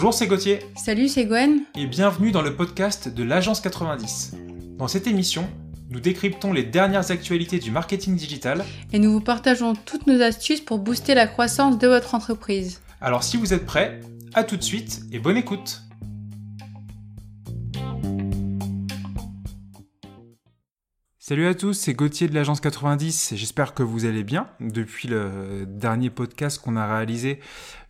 [0.00, 0.60] Bonjour, c'est Gauthier.
[0.76, 1.62] Salut, c'est Gwen.
[1.74, 4.36] Et bienvenue dans le podcast de l'Agence 90.
[4.78, 5.48] Dans cette émission,
[5.90, 8.64] nous décryptons les dernières actualités du marketing digital.
[8.92, 12.80] Et nous vous partageons toutes nos astuces pour booster la croissance de votre entreprise.
[13.00, 13.98] Alors si vous êtes prêts,
[14.34, 15.82] à tout de suite et bonne écoute.
[21.28, 23.34] Salut à tous, c'est Gauthier de l'agence 90.
[23.36, 27.38] J'espère que vous allez bien depuis le dernier podcast qu'on a réalisé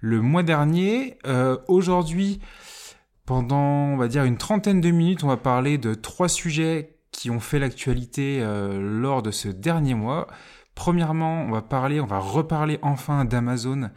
[0.01, 1.19] le mois dernier.
[1.25, 2.41] Euh, Aujourd'hui,
[3.27, 7.31] pendant on va dire une trentaine de minutes, on va parler de trois sujets qui
[7.31, 10.27] ont fait l'actualité euh, lors de ce dernier mois.
[10.75, 13.91] Premièrement, on va parler, on va reparler enfin d'Amazon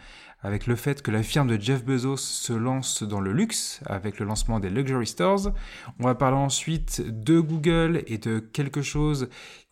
[0.43, 4.19] avec le fait que la firme de Jeff Bezos se lance dans le luxe avec
[4.19, 5.53] le lancement des Luxury Stores.
[5.99, 9.29] On va parler ensuite de Google et de quelque chose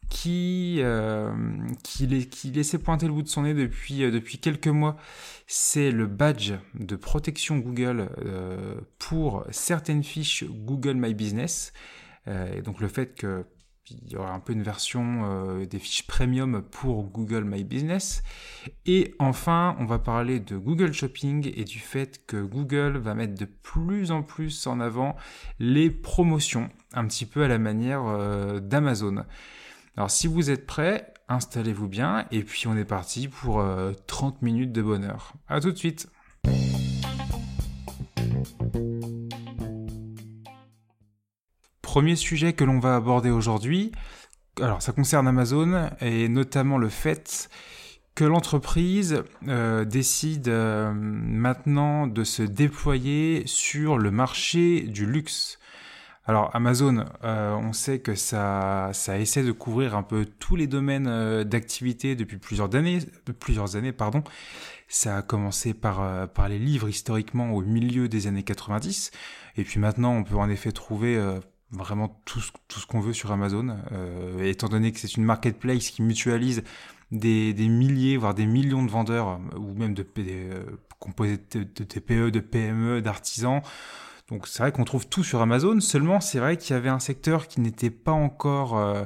[0.10, 1.32] qui, euh,
[1.84, 4.98] qui, laissait pointer le bout de son nez depuis, euh, depuis quelques mois.
[5.46, 11.74] C'est le badge de protection Google euh, pour certaines fiches Google My Business.
[12.28, 13.46] Euh, et donc le fait que
[13.92, 18.24] il y aura un peu une version euh, des fiches premium pour Google My Business.
[18.86, 23.36] Et enfin, on va parler de Google Shopping et du fait que Google va mettre
[23.36, 25.16] de plus en plus en avant
[25.60, 29.24] les promotions, un petit peu à la manière euh, d'Amazon.
[29.98, 34.42] Alors si vous êtes prêts, installez-vous bien et puis on est parti pour euh, 30
[34.42, 35.34] minutes de bonheur.
[35.48, 36.10] À tout de suite.
[41.92, 43.92] Premier sujet que l'on va aborder aujourd'hui,
[44.62, 47.50] alors ça concerne Amazon et notamment le fait
[48.14, 55.58] que l'entreprise euh, décide euh, maintenant de se déployer sur le marché du luxe.
[56.28, 60.68] Alors Amazon, euh, on sait que ça, ça essaie de couvrir un peu tous les
[60.68, 63.00] domaines d'activité depuis plusieurs années,
[63.40, 64.24] plusieurs années pardon.
[64.90, 69.10] Ça a commencé par, par les livres historiquement au milieu des années 90,
[69.58, 71.20] et puis maintenant on peut en effet trouver
[71.72, 75.24] vraiment tout ce, tout ce qu'on veut sur Amazon, euh, étant donné que c'est une
[75.24, 76.64] marketplace qui mutualise
[77.12, 82.30] des, des, milliers, voire des millions de vendeurs, ou même de, de composés de, TPE,
[82.32, 83.62] de PME, d'artisans.
[84.30, 87.00] Donc c'est vrai qu'on trouve tout sur Amazon, seulement c'est vrai qu'il y avait un
[87.00, 89.06] secteur qui n'était pas encore euh,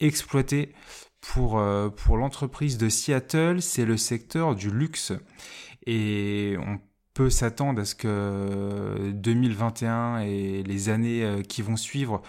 [0.00, 0.72] exploité
[1.20, 5.12] pour, euh, pour l'entreprise de Seattle, c'est le secteur du luxe.
[5.86, 6.78] Et on
[7.14, 12.22] peut s'attendre à ce que 2021 et les années euh, qui vont suivre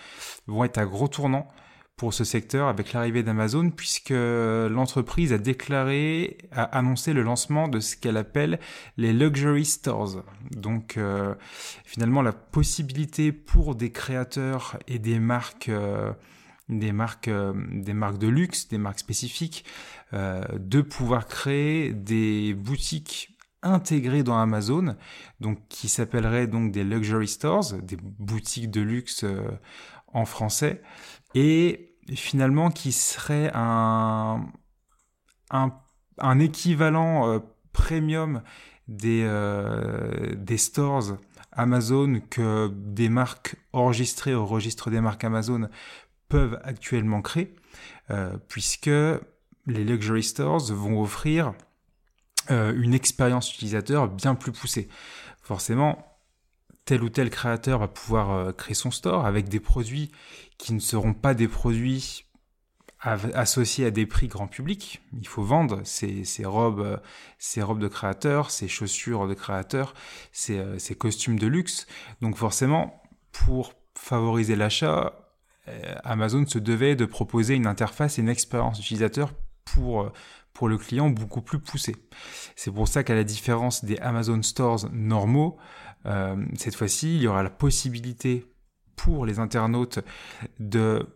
[0.48, 1.48] vont être à gros tournant
[1.96, 7.80] pour ce secteur avec l'arrivée d'Amazon puisque l'entreprise a déclaré, a annoncé le lancement de
[7.80, 8.60] ce qu'elle appelle
[8.98, 10.24] les luxury stores.
[10.52, 11.36] Donc euh,
[11.86, 16.12] finalement la possibilité pour des créateurs et des marques euh,
[16.70, 19.66] des marques euh, des marques de luxe, des marques spécifiques
[20.14, 23.33] euh, de pouvoir créer des boutiques
[23.64, 24.96] intégrées dans Amazon,
[25.40, 29.50] donc qui s'appelleraient donc des luxury stores, des boutiques de luxe euh,
[30.08, 30.82] en français,
[31.34, 34.46] et finalement qui serait un,
[35.50, 37.40] un, équivalent euh,
[37.72, 38.44] premium
[38.88, 41.18] des, euh, des stores
[41.52, 45.70] Amazon que des marques enregistrées au registre des marques Amazon
[46.28, 47.56] peuvent actuellement créer,
[48.48, 48.90] puisque
[49.68, 51.54] les luxury stores vont offrir
[52.52, 54.90] euh, une expérience utilisateur bien plus poussée.
[55.42, 56.14] Forcément,
[56.86, 60.12] tel ou tel créateur va pouvoir euh, créer son store avec des produits
[60.58, 62.26] qui ne seront pas des produits
[63.34, 65.02] associés à des prix grand public.
[65.12, 67.02] Il faut vendre ces, robes,
[67.38, 69.94] ces robes de créateurs, ces chaussures de créateurs,
[70.32, 71.86] ces, euh, ces costumes de luxe.
[72.22, 75.14] Donc forcément, pour favoriser l'achat,
[75.68, 79.34] euh, Amazon se devait de proposer une interface et une expérience utilisateur
[79.66, 80.12] pour
[80.54, 81.96] pour le client beaucoup plus poussée.
[82.56, 85.58] C'est pour ça qu'à la différence des Amazon Stores normaux,
[86.06, 88.46] euh, cette fois-ci, il y aura la possibilité
[88.96, 90.00] pour les internautes
[90.60, 91.08] de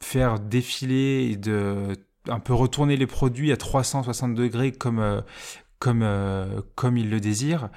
[0.00, 1.92] faire défiler et de
[2.28, 5.20] un peu retourner les produits à 360 degrés comme euh,
[5.78, 7.70] comme euh, comme ils le désirent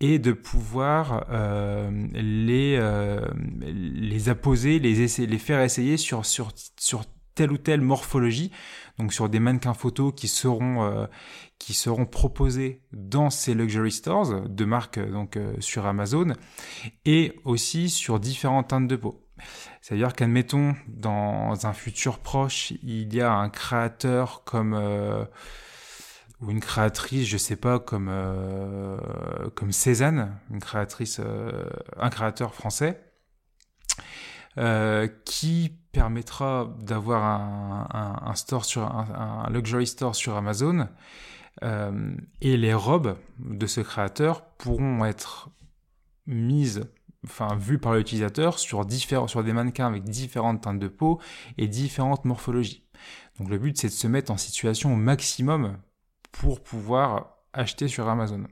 [0.00, 1.26] et de pouvoir
[2.14, 2.80] les
[3.72, 7.04] les apposer, les essayer, les faire essayer sur sur sur
[7.38, 8.50] telle ou telle morphologie,
[8.98, 11.06] donc sur des mannequins photos qui seront euh,
[11.60, 16.32] qui seront proposés dans ces luxury stores de marques donc euh, sur Amazon
[17.04, 19.24] et aussi sur différentes teintes de peau.
[19.80, 25.24] C'est-à-dire qu'admettons dans un futur proche, il y a un créateur comme euh,
[26.40, 28.98] ou une créatrice, je sais pas, comme euh,
[29.54, 33.00] comme Cézanne, une créatrice, euh, un créateur français,
[34.56, 40.88] euh, qui permettra d'avoir un, luxury store sur Amazon,
[41.64, 45.50] euh, et les robes de ce créateur pourront être
[46.26, 46.88] mises
[47.24, 51.20] enfin vues par l'utilisateur sur des mannequins avec différentes teintes de peau
[51.56, 52.86] et différentes morphologies.
[53.38, 55.78] Donc le but c'est de se mettre en situation au maximum
[56.30, 58.44] pour pouvoir acheter sur Amazon.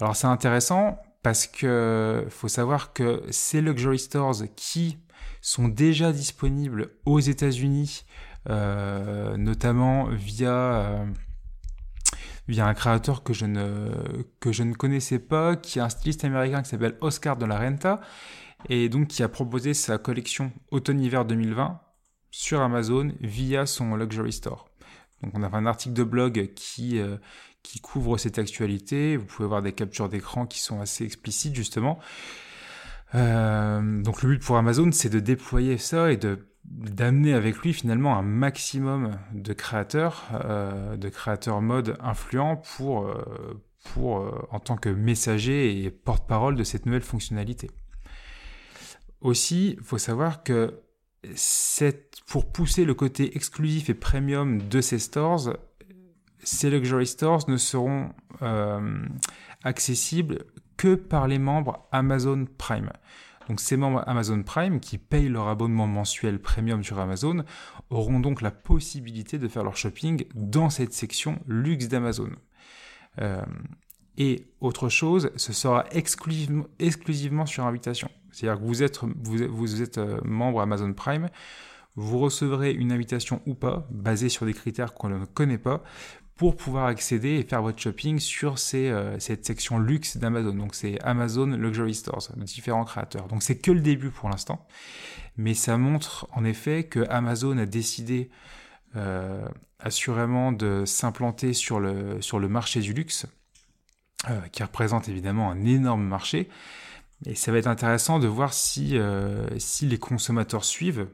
[0.00, 4.98] Alors c'est intéressant parce que faut savoir que ces luxury stores qui
[5.40, 8.04] sont déjà disponibles aux États-Unis,
[8.48, 11.06] euh, notamment via euh,
[12.48, 13.90] via un créateur que je ne
[14.40, 17.58] que je ne connaissais pas, qui est un styliste américain qui s'appelle Oscar de la
[17.58, 18.00] Renta
[18.68, 21.80] et donc qui a proposé sa collection automne-hiver 2020
[22.30, 24.68] sur Amazon via son luxury store.
[25.22, 27.16] Donc on a un article de blog qui euh,
[27.62, 29.16] qui couvre cette actualité.
[29.16, 31.98] Vous pouvez voir des captures d'écran qui sont assez explicites justement.
[33.14, 37.72] Euh, donc le but pour Amazon, c'est de déployer ça et de d'amener avec lui
[37.72, 44.76] finalement un maximum de créateurs, euh, de créateurs mode influents pour, euh, pour en tant
[44.76, 47.70] que messager et porte-parole de cette nouvelle fonctionnalité.
[49.20, 50.80] Aussi, il faut savoir que
[52.26, 55.56] pour pousser le côté exclusif et premium de ces stores,
[56.42, 58.10] ces luxury stores ne seront
[59.62, 62.90] accessibles que par les membres Amazon Prime.
[63.48, 67.44] Donc ces membres Amazon Prime qui payent leur abonnement mensuel premium sur Amazon
[67.90, 72.30] auront donc la possibilité de faire leur shopping dans cette section luxe d'Amazon.
[73.20, 73.42] Euh,
[74.18, 78.10] et autre chose, ce sera exclusivement, sur invitation.
[78.32, 81.28] C'est-à-dire que vous êtes, vous, vous êtes euh, membre Amazon Prime,
[81.96, 85.82] vous recevrez une invitation ou pas, basée sur des critères qu'on ne connaît pas,
[86.36, 90.52] pour pouvoir accéder et faire votre shopping sur euh, cette section luxe d'Amazon.
[90.52, 93.26] Donc c'est Amazon Luxury Stores, de différents créateurs.
[93.28, 94.66] Donc c'est que le début pour l'instant,
[95.36, 98.30] mais ça montre en effet que Amazon a décidé
[98.96, 99.48] euh,
[99.78, 103.26] assurément de s'implanter sur le, marché du luxe,
[104.28, 106.50] euh, qui représente évidemment un énorme marché.
[107.24, 108.98] Et ça va être intéressant de voir si
[109.82, 111.06] les consommateurs suivent.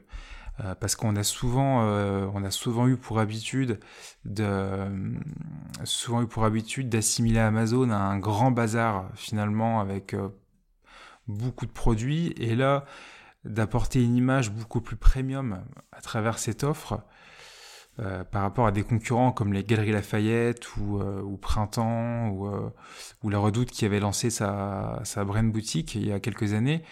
[0.59, 3.79] Euh, parce qu'on a souvent, euh, on a souvent eu pour habitude
[4.23, 4.87] de,
[5.83, 10.29] souvent eu pour habitude d'assimiler Amazon à un grand bazar finalement avec euh,
[11.27, 12.85] beaucoup de produits, et là
[13.45, 17.01] d'apporter une image beaucoup plus premium à travers cette offre.
[18.31, 22.49] par rapport à des concurrents comme les Galeries Lafayette ou, Printemps ou,
[23.23, 26.83] ou, La Redoute qui avait lancé sa, sa brand boutique il y a quelques années,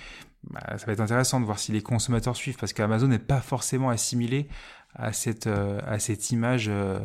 [0.43, 3.41] bah, ça va être intéressant de voir si les consommateurs suivent, parce qu'Amazon n'est pas
[3.41, 4.47] forcément assimilé
[4.95, 6.99] à cette, euh, à cette image euh,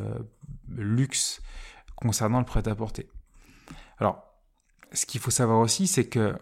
[0.69, 1.41] luxe
[1.97, 3.09] concernant le prêt-à-porter.
[3.99, 4.23] Alors,
[4.93, 6.37] ce qu'il faut savoir aussi, c'est que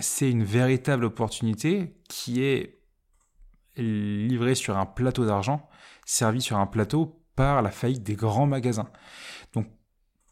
[0.00, 2.78] c'est une véritable opportunité qui est
[3.76, 5.68] livrée sur un plateau d'argent,
[6.04, 8.90] servi sur un plateau par la faillite des grands magasins.
[9.54, 9.68] Donc,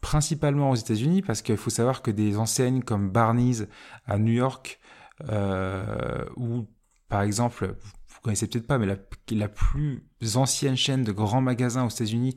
[0.01, 3.67] principalement aux États-Unis, parce qu'il faut savoir que des enseignes comme Barney's
[4.05, 4.79] à New York
[5.29, 6.67] euh, ou
[7.07, 7.75] par exemple,
[8.07, 10.03] vous connaissez peut-être pas, mais la, plus
[10.35, 12.35] ancienne chaîne de grands magasins aux États-Unis,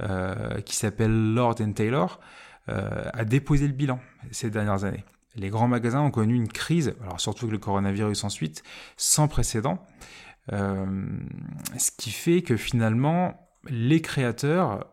[0.00, 2.20] euh, qui s'appelle Lord Taylor,
[2.68, 5.04] euh, a déposé le bilan ces dernières années.
[5.34, 8.62] Les grands magasins ont connu une crise, alors surtout avec le coronavirus ensuite,
[8.98, 9.86] sans précédent,
[10.50, 14.91] ce qui fait que finalement, les créateurs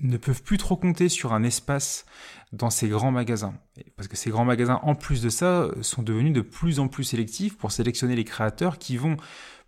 [0.00, 2.04] ne peuvent plus trop compter sur un espace
[2.52, 3.54] dans ces grands magasins.
[3.96, 7.04] Parce que ces grands magasins, en plus de ça, sont devenus de plus en plus
[7.04, 9.16] sélectifs pour sélectionner les créateurs qui vont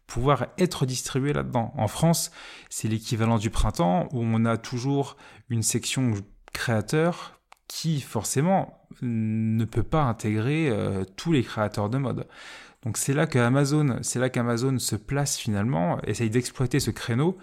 [0.07, 1.73] pouvoir être distribués là-dedans.
[1.77, 2.31] En France,
[2.71, 5.17] c'est l'équivalent du printemps où on a toujours
[5.51, 6.15] une section
[6.53, 7.39] créateurs
[7.69, 12.27] qui forcément ne peut pas intégrer euh, tous les créateurs de mode.
[12.83, 17.37] Donc c'est là qu'Amazon, c'est là qu'Amazon se place finalement, essaye d'exploiter ce créneau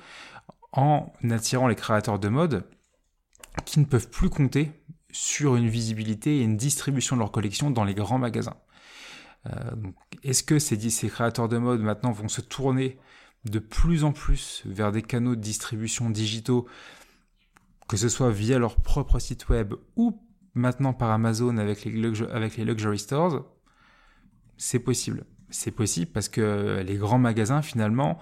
[0.75, 2.65] en attirant les créateurs de mode
[3.65, 4.72] qui ne peuvent plus compter
[5.12, 8.58] sur une visibilité et une distribution de leur collection dans les grands magasins.
[9.48, 9.72] Euh,
[10.24, 10.77] est-ce que ces,
[11.08, 13.00] créateurs de mode maintenant vont se tourner
[13.46, 16.67] de plus en plus vers des canaux de distribution digitaux,
[17.88, 20.22] que ce soit via leur propre site web ou
[20.53, 23.46] maintenant par Amazon avec les luxury stores?
[24.58, 25.25] C'est possible.
[25.50, 28.20] C'est possible parce que les grands magasins finalement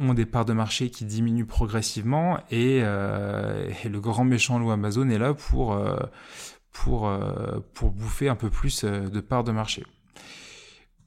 [0.00, 5.08] ont des parts de marché qui diminuent progressivement et, euh, le grand méchant loup Amazon
[5.08, 5.96] est là pour, euh,
[6.88, 9.84] euh, bouffer un peu plus de parts de marché.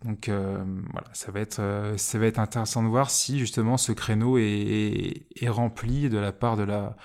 [0.03, 4.37] Donc voilà, ça va être ça va être intéressant de voir si justement ce créneau
[4.39, 6.97] est, rempli de la part de la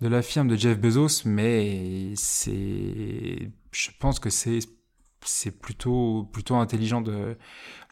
[0.00, 7.36] de la firme de Jeff Bezos, mais je pense que c'est plutôt plutôt intelligent de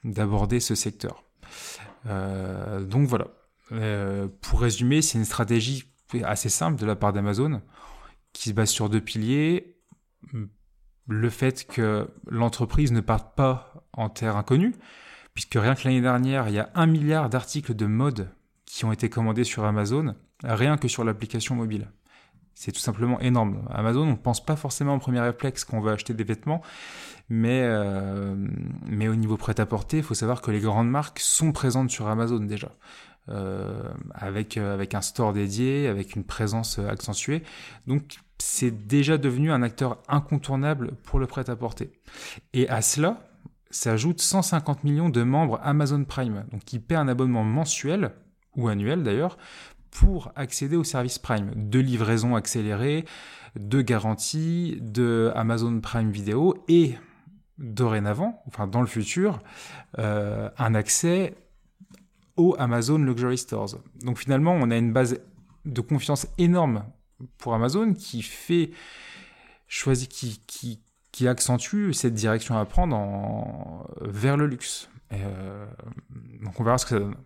[0.05, 1.25] d'aborder ce secteur.
[2.07, 3.29] Euh, donc voilà.
[3.73, 5.85] Euh, pour résumer, c'est une stratégie
[6.23, 7.63] assez simple de la part d'Amazon
[8.33, 9.77] qui se base sur deux piliers
[11.09, 14.75] le fait que l'entreprise ne parte pas en terre inconnue,
[15.35, 18.29] puisque rien que l'année dernière, il y a un milliard d'articles de mode
[18.65, 21.91] qui ont été commandés sur Amazon, rien que sur l'application mobile.
[22.59, 23.63] C'est tout simplement énorme.
[23.71, 26.63] Amazon, on ne pense pas forcément en premier réflexe qu'on va acheter des vêtements,
[27.29, 28.35] mais, euh,
[28.91, 32.73] au niveau prêt-à-porter, il faut savoir que les grandes marques sont présentes sur Amazon déjà.
[33.29, 33.83] Euh,
[34.15, 37.43] avec, euh, avec un store dédié, avec une présence accentuée.
[37.89, 41.91] Donc c'est déjà devenu un acteur incontournable pour le prêt-à-porter.
[42.53, 43.29] Et à cela
[43.71, 48.13] s'ajoutent 150 millions de membres Amazon Prime, donc qui paient un abonnement mensuel,
[48.55, 49.37] ou annuel d'ailleurs,
[49.97, 53.07] pour accéder au service Prime, de livraison accélérée,
[53.59, 56.97] de garantie, de Amazon Prime Vidéo et
[57.57, 59.39] dorénavant, enfin dans le futur,
[59.99, 61.35] euh, un accès
[62.37, 63.79] aux Amazon Luxury Stores.
[64.03, 65.19] Donc finalement, on a une base
[65.65, 66.85] de confiance énorme
[67.39, 68.73] pour Amazon qui fait
[69.67, 70.79] choisir, qui, qui,
[71.11, 74.91] qui accentue cette direction à prendre en, vers le luxe.
[75.13, 75.65] Euh,
[76.43, 77.17] donc on verra ce que ça donne.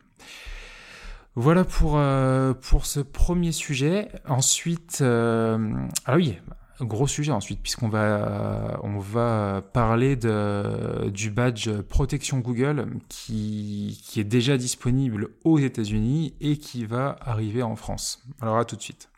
[1.37, 4.09] Voilà pour, euh, pour ce premier sujet.
[4.29, 6.39] Ensuite, euh, ah oui,
[6.81, 14.57] gros sujet ensuite, puisqu'on va, va parler du badge protection Google qui, qui est déjà
[14.57, 18.23] disponible aux États-Unis et qui va arriver en France.
[18.41, 19.09] Alors à tout de suite.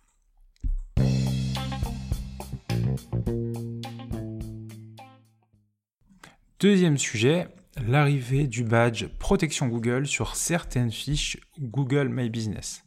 [6.60, 7.48] Deuxième sujet,
[7.80, 12.84] l'arrivée du badge protection Google sur certaines fiches Google My Business.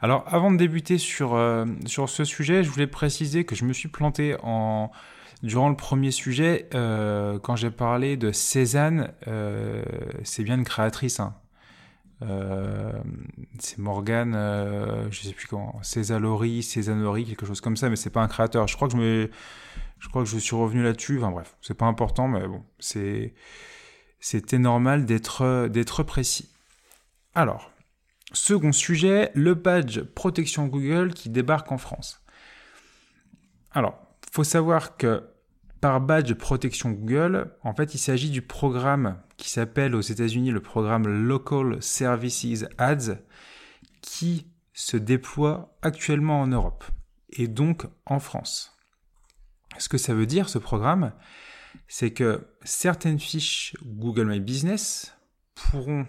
[0.00, 3.72] Alors avant de débuter sur, euh, sur ce sujet, je voulais préciser que je me
[3.72, 4.90] suis planté en
[5.42, 9.82] durant le premier sujet euh, quand j'ai parlé de Cézanne, euh,
[10.22, 11.20] c'est bien une créatrice.
[11.20, 11.34] Hein.
[13.58, 14.34] c'est Morgane,
[15.10, 18.68] je sais plus comment, Césalori, Cézanori, quelque chose comme ça, mais c'est pas un créateur.
[18.68, 19.30] Je crois que je me,
[19.98, 21.18] je crois que je suis revenu là-dessus.
[21.18, 23.34] Enfin bref, c'est pas important, mais bon, c'est
[24.20, 26.50] c'était normal d'être d'être précis.
[27.34, 27.72] Alors,
[28.32, 32.22] second sujet, le badge protection Google qui débarque en France.
[33.72, 33.98] Alors,
[34.32, 35.24] faut savoir que
[35.80, 40.60] par badge protection Google, en fait, il s'agit du programme qui s'appelle aux États-Unis le
[40.60, 43.16] programme Local Services Ads
[44.02, 46.84] qui se déploie actuellement en Europe
[47.30, 48.76] et donc en France.
[49.78, 51.12] Ce que ça veut dire, ce programme,
[51.88, 55.16] c'est que certaines fiches Google My Business
[55.54, 56.06] pourront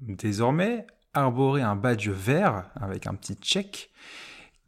[0.00, 3.90] désormais arborer un badge vert avec un petit check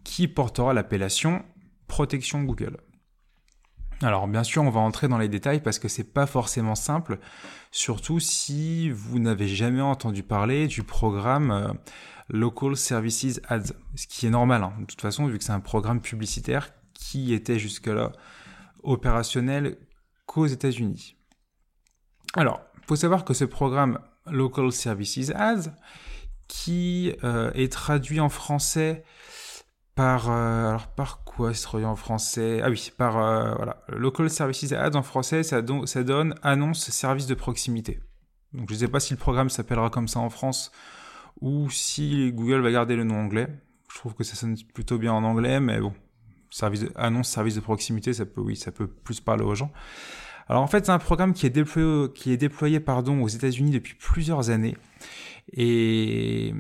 [0.04, 1.45] qui portera l'appellation
[1.87, 2.78] protection Google.
[4.00, 7.18] Alors bien sûr, on va entrer dans les détails parce que c'est pas forcément simple,
[7.73, 11.73] surtout si vous n'avez jamais entendu parler du programme euh,
[12.28, 14.73] Local Services Ads, ce qui est normal hein.
[14.80, 18.12] de toute façon vu que c'est un programme publicitaire qui était jusque-là
[18.88, 19.76] opérationnel
[20.26, 21.16] qu'aux États-Unis.
[22.35, 25.71] Alors, il faut savoir que ce programme Local Services Ads,
[26.47, 29.04] qui euh, est traduit en français
[29.95, 32.61] par euh, alors par quoi est traduit en français?
[32.62, 37.26] Ah oui, par euh, voilà, Local Services Ads en français, ça, ça donne annonce service
[37.26, 38.00] de proximité.
[38.54, 40.73] Donc je ne sais pas si le programme s'appellera comme ça en France
[41.40, 43.49] ou si Google va garder le nom anglais.
[43.92, 45.92] Je trouve que ça sonne plutôt bien en anglais, mais bon,
[46.50, 49.73] service annonce service de proximité, ça peut, oui, ça peut plus parler aux gens.
[50.49, 53.71] Alors en fait, c'est un programme qui est déployé, qui est déployé pardon, aux États-Unis
[53.71, 54.76] depuis plusieurs années.
[55.52, 56.55] Et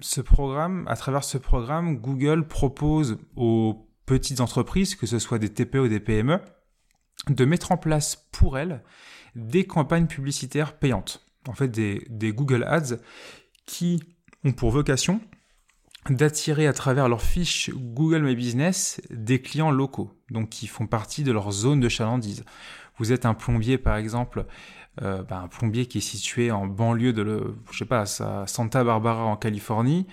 [0.00, 5.48] ce programme, à travers ce programme, Google propose aux petites entreprises, que ce soit des
[5.48, 6.40] TPE ou des PME,
[7.28, 8.82] de mettre en place pour elles
[9.34, 11.24] des campagnes publicitaires payantes.
[11.46, 12.96] En fait, des Google Ads
[13.66, 14.02] qui
[14.44, 15.20] ont pour vocation
[16.10, 21.24] d'attirer à travers leur fiche Google My Business des clients locaux, donc qui font partie
[21.24, 22.44] de leur zone de chalandise.
[22.96, 24.46] Vous êtes un plombier par exemple,
[25.02, 28.82] euh, ben, un plombier qui est situé en banlieue de, le, je sais pas, Santa
[28.82, 30.06] Barbara en Californie,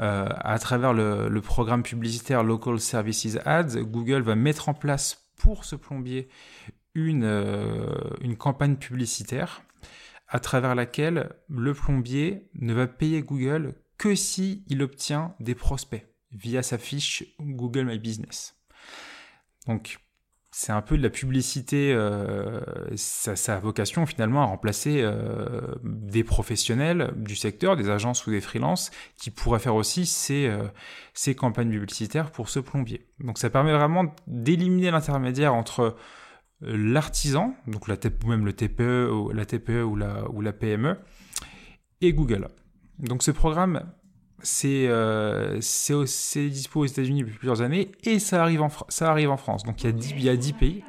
[0.00, 5.30] euh, à travers le, le, programme publicitaire Local Services Ads, Google va mettre en place
[5.36, 6.28] pour ce plombier
[6.94, 9.62] une, euh, une campagne publicitaire
[10.28, 16.06] à travers laquelle le plombier ne va payer Google que si il obtient des prospects
[16.32, 18.56] via sa fiche Google My Business.
[19.66, 19.98] Donc
[20.50, 22.62] c'est un peu de la publicité, euh,
[22.96, 28.90] ça, vocation finalement à remplacer euh, des professionnels du secteur, des agences ou des freelances,
[29.18, 33.06] qui pourraient faire aussi ces, euh, campagnes publicitaires pour ce plombier.
[33.18, 35.94] Donc ça permet vraiment d'éliminer l'intermédiaire entre
[36.62, 40.98] l'artisan, donc la ou même le TPE la TPE ou la, ou la PME,
[42.00, 42.48] et Google.
[43.00, 43.90] Donc ce programme,
[44.42, 49.36] c'est euh, dispo aux États-Unis depuis plusieurs années et ça arrive en, ça arrive en
[49.36, 49.62] France.
[49.62, 50.84] Donc il y a 10, il y a 10 pays.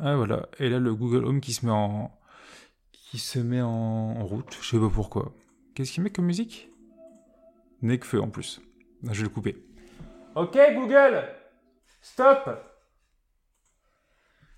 [0.00, 2.10] Ah voilà, et là le Google Home qui se met en
[2.92, 5.34] qui se met en, route, je sais pas pourquoi.
[5.74, 6.70] Qu'est-ce qu'il met comme musique?
[7.82, 8.60] Necfeu en plus.
[9.04, 9.56] Je vais le couper.
[10.34, 11.24] Ok Google,
[12.00, 12.50] stop.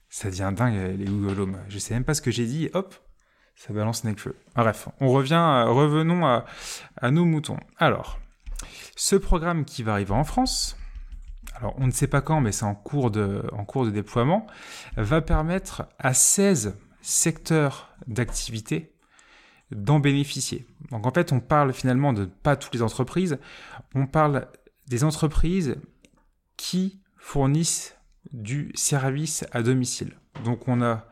[0.09, 1.59] Ça devient dingue les Google Home.
[1.69, 2.71] Je sais même pas ce que j'ai dit.
[2.73, 2.95] Hop,
[3.57, 4.37] ça balance Necfeu.
[4.55, 6.45] Bref, on revient, revenons à,
[6.97, 7.59] à nos moutons.
[7.79, 8.19] Alors,
[8.97, 10.77] ce programme qui va arriver en France,
[11.55, 14.47] alors on ne sait pas quand, mais c'est en cours de, en cours de déploiement,
[14.97, 18.95] va permettre à 16 secteurs d'activité
[19.71, 20.67] d'en bénéficier.
[20.91, 23.39] Donc en fait, on parle finalement de pas toutes les entreprises,
[23.95, 24.49] on parle
[24.89, 25.77] des entreprises
[26.57, 27.97] qui fournissent
[28.33, 30.19] du service à domicile.
[30.45, 31.07] Donc on a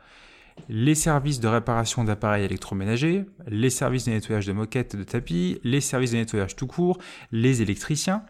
[0.69, 5.81] les services de réparation d'appareils électroménagers, les services de nettoyage de moquettes de tapis, les
[5.81, 6.97] services de nettoyage tout court,
[7.31, 8.23] les électriciens,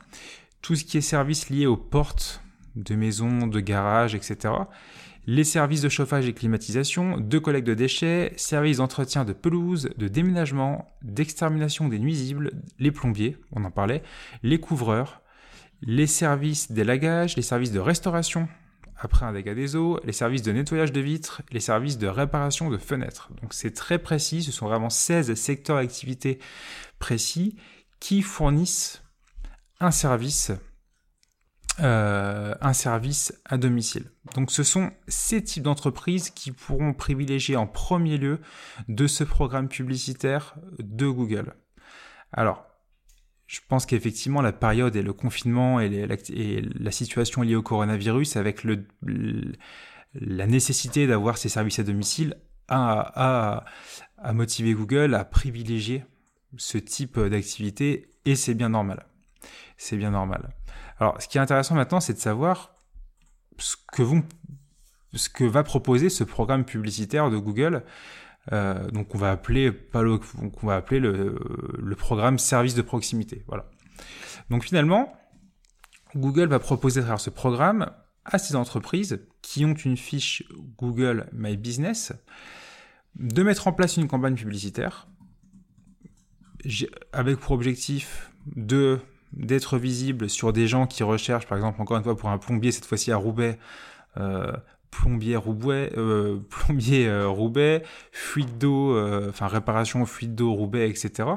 [0.62, 2.42] tout ce qui est services liés aux portes
[2.75, 4.53] de maisons, de garages, etc.
[5.25, 10.08] Les services de chauffage et climatisation, de collecte de déchets, services d'entretien de pelouse, de
[10.08, 14.03] déménagement, d'extermination des nuisibles, les plombiers, on en parlait,
[14.42, 15.22] les couvreurs,
[15.82, 18.48] les services d'élagage, les services de restauration,
[19.04, 22.70] après un dégât des eaux, les services de nettoyage de vitres, les services de réparation
[22.70, 23.30] de fenêtres.
[23.42, 26.40] Donc c'est très précis, ce sont vraiment 16 secteurs d'activité
[27.00, 27.58] précis
[28.00, 29.04] qui fournissent
[29.80, 30.52] un service,
[31.82, 34.12] euh, un service à domicile.
[34.36, 38.40] Donc ce sont ces types d'entreprises qui pourront privilégier en premier lieu
[38.88, 41.54] de ce programme publicitaire de Google.
[42.32, 42.66] Alors,
[43.48, 48.64] je pense qu'effectivement la période et le confinement et, la, situation liée au coronavirus avec
[50.14, 52.38] la nécessité d'avoir ces services à domicile
[52.70, 53.66] a,
[54.34, 56.06] motivé Google à privilégier
[56.58, 59.06] ce type d'activité et c'est bien normal.
[59.78, 60.50] C'est bien normal.
[61.00, 62.76] Alors ce qui est intéressant maintenant c'est de savoir
[63.58, 63.76] ce
[65.30, 67.84] que va proposer ce programme publicitaire de Google
[68.51, 71.39] euh, donc on va appeler on va appeler le,
[71.77, 73.43] le, programme service de proximité.
[73.47, 73.69] Voilà.
[74.49, 75.15] Donc finalement,
[76.15, 77.91] Google va proposer à travers ce programme
[78.25, 80.43] à ces entreprises qui ont une fiche
[80.77, 82.13] Google My Business
[83.15, 85.08] de mettre en place une campagne publicitaire
[87.12, 88.99] avec pour objectif de
[89.34, 92.71] d'être visible sur des gens qui recherchent, par exemple, encore une fois pour un plombier,
[92.71, 93.58] cette fois-ci à Roubaix,
[94.17, 94.53] euh,
[94.93, 97.79] plombier Roubaix, euh, plombier euh,
[98.12, 101.29] fuite d'eau, euh, enfin réparation fuite d'eau Roubaix, etc.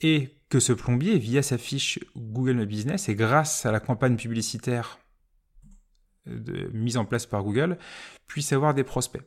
[0.00, 4.16] Et que ce plombier, via sa fiche Google My Business et grâce à la campagne
[4.16, 4.98] publicitaire
[6.72, 7.78] mise en place par Google,
[8.28, 9.22] puisse avoir des prospects.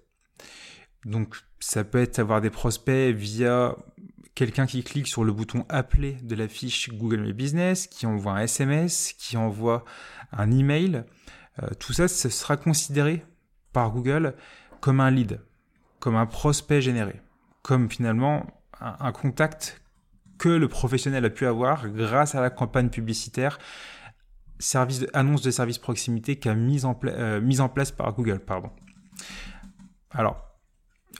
[1.03, 3.75] Donc ça peut être avoir des prospects via
[4.33, 8.33] quelqu'un qui clique sur le bouton appeler de la fiche Google My Business, qui envoie
[8.33, 9.83] un SMS, qui envoie
[10.31, 11.03] un email.
[11.79, 13.25] tout ça, ce sera considéré
[13.75, 14.35] par Google
[14.79, 15.41] comme un lead,
[15.99, 17.21] comme un prospect généré,
[17.61, 18.47] comme finalement
[18.79, 19.81] un, contact
[20.37, 23.59] que le professionnel a pu avoir grâce à la campagne publicitaire
[24.59, 28.39] service de, annonce de service proximité qu'a mise en, euh, en place par Google.
[28.39, 28.69] Pardon.
[30.11, 30.37] Alors,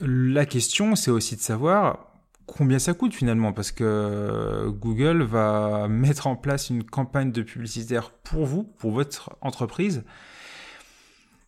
[0.00, 2.06] la question, c'est aussi de savoir
[2.46, 8.12] combien ça coûte finalement, parce que Google va mettre en place une campagne de publicitaire
[8.12, 10.04] pour vous, pour votre entreprise,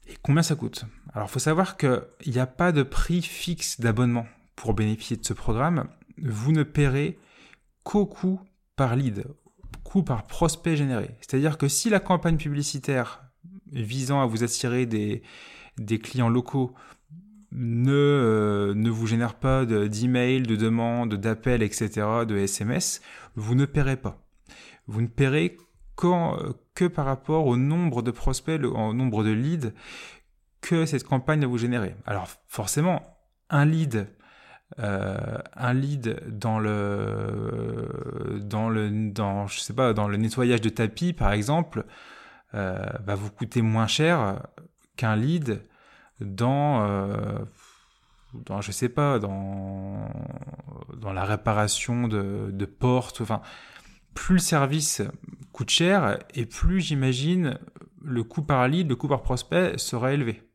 [0.09, 0.85] et combien ça coûte?
[1.19, 5.27] Alors, il faut savoir qu'il n'y a pas de prix fixe d'abonnement pour bénéficier de
[5.27, 5.89] ce programme.
[6.23, 7.19] Vous ne paierez
[7.83, 8.41] qu'au coût
[8.77, 9.25] par lead,
[9.83, 11.17] coût par prospect généré.
[11.21, 13.25] C'est-à-dire que si la campagne publicitaire
[13.73, 15.23] visant à vous attirer des,
[15.99, 16.73] clients locaux
[17.51, 23.01] ne, euh, ne vous génère pas d'emails, de, de demandes, d'appels, etc., de SMS,
[23.35, 24.25] vous ne paierez pas.
[24.87, 25.57] Vous ne paierez
[26.75, 29.73] que par rapport au nombre de prospects, au nombre de leads
[30.61, 31.95] que cette campagne va vous générer.
[32.07, 33.19] Alors forcément,
[33.51, 34.09] un lead,
[34.79, 40.69] euh, un lead dans le, dans le, dans, je sais pas, dans le nettoyage de
[40.69, 41.85] tapis par exemple,
[42.55, 44.43] euh, va vous coûter moins cher
[44.97, 45.63] qu'un lead
[46.21, 47.39] dans, euh,
[48.35, 50.09] dans, je sais pas, dans,
[50.97, 53.41] dans la réparation de, de portes, enfin
[54.15, 55.03] plus le service
[55.53, 57.59] coûte cher et plus j'imagine
[58.03, 60.48] le coût par lead, le coût par prospect sera élevé.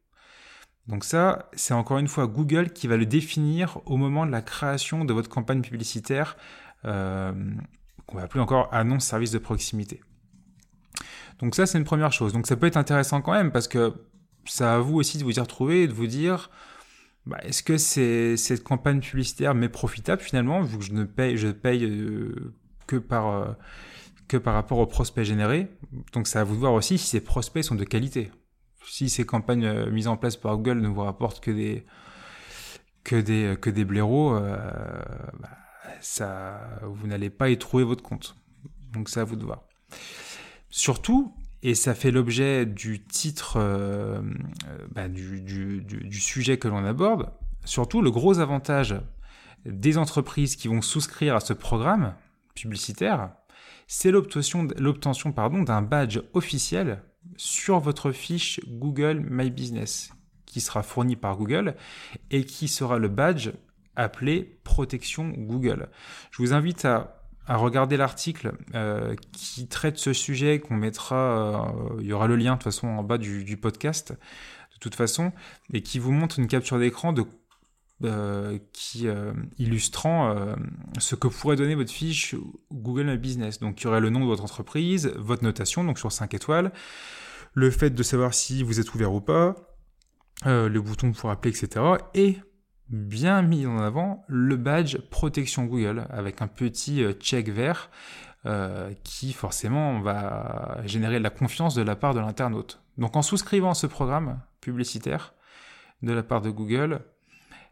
[0.88, 4.42] Donc ça, c'est encore une fois Google qui va le définir au moment de la
[4.42, 6.36] création de votre campagne publicitaire
[6.86, 7.32] euh,
[8.06, 10.02] qu'on va appeler encore annonce service de proximité.
[11.40, 12.34] Donc ça, c'est une première chose.
[12.34, 13.94] Donc ça peut être intéressant quand même parce que
[14.46, 16.50] ça à vous aussi de vous y retrouver et de vous dire
[17.26, 22.54] bah, est-ce que cette campagne publicitaire m'est profitable finalement vu que je ne paye euh,
[22.88, 23.54] que par, euh,
[24.28, 25.70] que par rapport aux prospects générés.
[26.12, 28.32] Donc ça à vous de voir aussi si ces prospects sont de qualité.
[28.88, 31.86] Si ces campagnes euh, mises en place par Google ne vous rapportent que des
[33.04, 34.58] que des que des blaireaux, euh,
[35.40, 38.36] bah, vous n'allez pas y trouver votre compte.
[38.92, 39.64] Donc c'est à vous de voir.
[40.70, 44.22] Surtout, et ça fait l'objet du titre euh,
[44.92, 47.32] bah, du, du, du, sujet que l'on aborde,
[47.64, 48.96] surtout le gros avantage
[49.66, 52.16] des entreprises qui vont souscrire à ce programme
[52.54, 53.32] publicitaire,
[53.88, 57.02] c'est l'obtention d'un badge officiel
[57.38, 60.12] sur votre fiche Google My Business
[60.54, 61.76] qui sera fourni par Google
[62.30, 63.50] et qui sera le badge
[63.96, 65.90] appelé protection Google.
[66.32, 72.06] Je vous invite à, regarder l'article euh, qui traite ce sujet qu'on mettra, euh, il
[72.06, 75.34] y aura le lien de toute façon en bas du, podcast de toute façon,
[75.74, 77.26] et qui vous montre une capture d'écran de
[78.06, 79.08] euh, qui
[79.58, 80.36] illustrant
[81.00, 82.36] ce que pourrait donner votre fiche
[82.72, 83.60] Google My Business.
[83.60, 86.72] Donc il y aurait le nom de votre entreprise, votre notation, donc sur 5 étoiles,
[87.54, 89.56] le fait de savoir si vous êtes ouvert ou pas,
[90.46, 91.86] le bouton pour appeler, etc.
[92.14, 92.38] Et
[92.90, 97.90] bien mis en avant le badge protection Google avec un petit check vert
[99.04, 102.82] qui forcément va générer de la confiance de la part de l'internaute.
[102.98, 105.34] Donc en souscrivant à ce programme publicitaire
[106.02, 107.00] de la part de Google,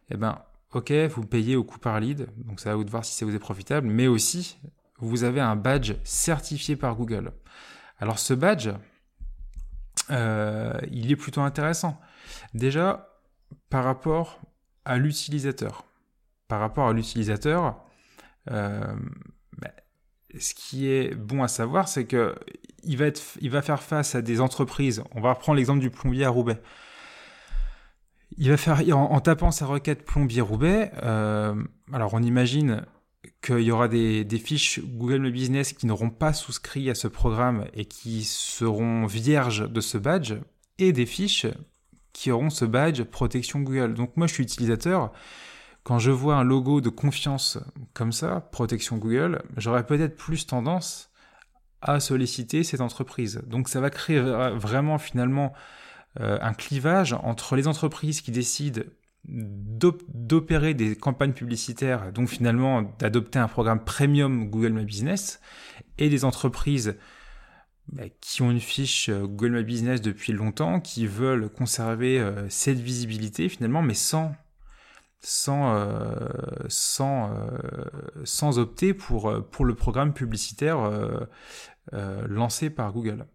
[0.10, 0.40] eh ben,
[0.74, 3.26] ok, vous payez au coût par lead, donc ça va vous de voir si ça
[3.26, 4.58] vous est profitable, mais aussi,
[5.00, 7.34] vous avez un badge certifié par Google.
[8.00, 8.70] Alors ce badge,
[10.10, 12.00] euh, il est plutôt intéressant.
[12.54, 13.10] Déjà,
[13.70, 14.40] par rapport
[14.86, 15.86] à l'utilisateur.
[16.48, 17.84] Par rapport à l'utilisateur,
[18.50, 18.94] euh,
[19.58, 19.72] ben,
[20.40, 22.36] ce qui est bon à savoir, c'est que
[22.84, 25.04] il va, faire face à des entreprises.
[25.14, 26.60] On va reprendre l'exemple du plombier à Roubaix.
[28.38, 31.54] Il va faire, en, tapant sa requête plombier-roubaix, euh,
[31.94, 32.86] alors on imagine
[33.42, 37.66] qu'il y aura des, fiches Google My Business qui n'auront pas souscrit à ce programme
[37.74, 40.36] et qui seront vierges de ce badge,
[40.78, 41.48] et des fiches
[42.14, 43.94] qui auront ce badge protection Google.
[43.94, 45.12] Donc moi je suis utilisateur,
[45.84, 47.58] quand je vois un logo de confiance
[47.94, 51.12] comme ça, protection Google, j'aurais peut-être plus tendance
[51.82, 53.42] à solliciter cette entreprise.
[53.48, 55.54] Donc ça va créer vraiment finalement
[56.20, 58.82] euh, un clivage entre les entreprises qui décident
[59.26, 65.40] d'opérer des campagnes publicitaires, donc finalement d'adopter un programme premium Google My Business,
[65.98, 66.98] et des entreprises
[67.92, 72.50] bah, qui ont une fiche euh, Google My Business depuis longtemps, qui veulent conserver euh,
[72.50, 74.34] cette visibilité finalement, mais sans
[75.24, 75.88] sans
[76.68, 77.30] sans
[78.24, 80.80] sans opter pour pour le programme publicitaire
[82.28, 83.28] lancé par Google.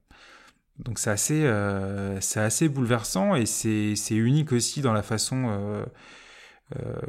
[0.79, 5.85] Donc c'est assez, euh, assez bouleversant et c'est, unique aussi dans la façon euh,
[6.79, 7.01] euh,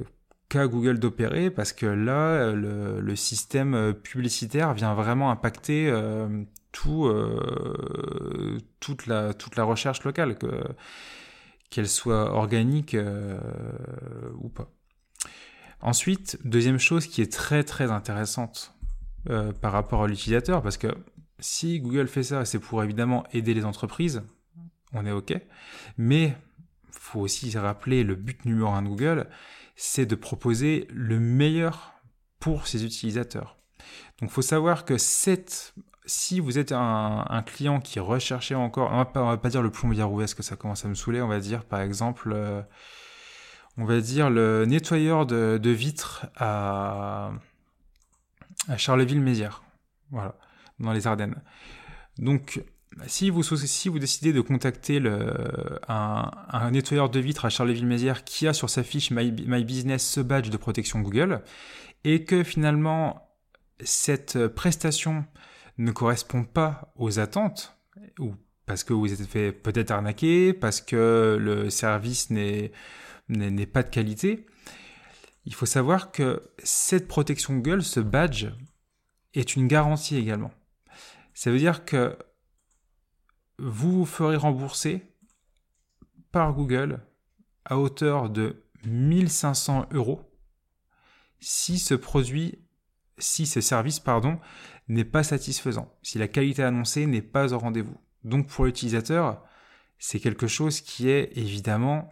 [0.47, 5.91] qu'a Google d'opérer parce que là, le, système publicitaire vient vraiment impacter
[6.71, 7.11] tout,
[8.79, 10.63] toute, la, toute la recherche locale, que,
[11.69, 12.95] qu'elle soit organique
[14.39, 14.71] ou pas.
[15.81, 18.73] Ensuite, deuxième chose qui est très très intéressante
[19.61, 20.87] par rapport à l'utilisateur, parce que
[21.39, 24.23] si Google fait ça, c'est pour évidemment aider les entreprises,
[24.93, 25.33] on est OK.
[25.97, 26.35] Mais
[26.91, 29.27] faut aussi rappeler le but numéro un de Google,
[29.75, 31.93] c'est de proposer le meilleur
[32.39, 33.57] pour ses utilisateurs.
[34.19, 39.05] Donc, faut savoir que cette, si vous êtes un, client qui recherchait encore, on va
[39.05, 41.27] pas, va pas dire le plombier roué, parce que ça commence à me saouler, on
[41.27, 42.61] va dire par exemple, euh,
[43.77, 47.31] on va dire le nettoyeur de, vitres à,
[48.67, 49.63] à Charleville-Mézières.
[50.09, 50.35] Voilà
[50.79, 51.41] dans les Ardennes.
[52.17, 52.61] Donc,
[53.05, 55.01] si vous, si vous décidez de contacter
[55.87, 59.31] un, nettoyeur de vitres à Charleville-Mézières qui a sur sa fiche My,
[59.63, 61.41] Business ce badge de protection Google,
[62.03, 63.29] et que finalement
[63.81, 65.25] cette prestation
[65.77, 67.77] ne correspond pas aux attentes,
[68.19, 68.33] ou
[68.65, 72.71] parce que vous êtes fait peut-être arnaquer, parce que le service n'est
[73.71, 74.47] pas de qualité,
[75.45, 78.47] il faut savoir que cette protection Google, ce badge,
[79.33, 80.51] est une garantie également.
[81.37, 82.17] Ça veut dire que
[83.59, 85.03] vous vous ferez rembourser
[86.31, 86.99] par Google
[87.63, 90.19] à hauteur de 1500 euros
[91.39, 92.57] si ce produit,
[93.19, 94.39] si ce service, pardon,
[94.87, 98.01] n'est pas satisfaisant, si la qualité annoncée n'est pas au rendez-vous.
[98.23, 99.45] Donc pour l'utilisateur,
[99.99, 102.09] c'est quelque chose qui est évidemment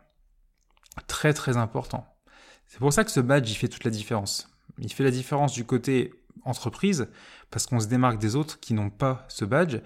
[1.07, 2.05] très très important.
[2.67, 4.55] C'est pour ça que ce badge, il fait toute la différence.
[4.77, 6.13] Il fait la différence du côté
[6.45, 7.09] entreprise,
[7.51, 9.77] parce qu'on se démarque des autres qui n'ont pas ce badge,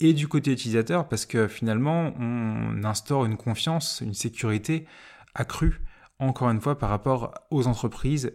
[0.00, 4.86] et du côté utilisateur, parce que finalement, on instaure une confiance, une sécurité
[5.34, 5.80] accrue,
[6.18, 8.32] encore une fois, par rapport aux entreprises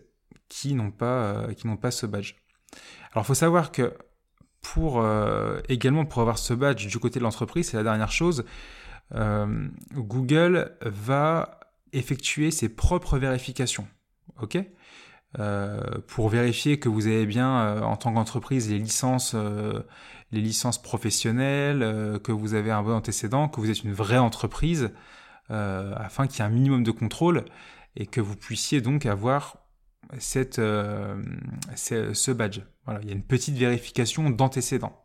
[0.48, 2.36] qui n'ont pas, euh, qui n'ont pas ce badge.
[3.14, 3.94] Alors, faut savoir que
[4.62, 8.44] pour euh, également pour avoir ce badge du côté de l'entreprise, c'est la dernière chose.
[9.96, 11.60] Google va
[11.94, 13.88] effectuer ses propres vérifications.
[14.42, 14.58] OK?
[16.08, 19.36] Pour vérifier que vous avez bien, en tant qu'entreprise, les licences,
[20.32, 24.92] les licences professionnelles, que vous avez un bon antécédent, que vous êtes une vraie entreprise,
[25.50, 27.46] afin qu'il y ait un minimum de contrôle
[27.96, 29.58] et que vous puissiez donc avoir
[30.18, 32.62] cette, ce badge.
[32.86, 35.04] Voilà, il y a une petite vérification d'antécédents.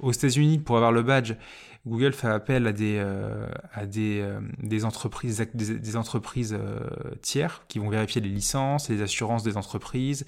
[0.00, 1.34] Aux États-Unis, pour avoir le badge,
[1.86, 5.40] Google fait appel à des, euh, euh, entreprises,
[6.58, 6.78] euh,
[7.20, 10.24] tiers qui vont vérifier les licences, les assurances des entreprises,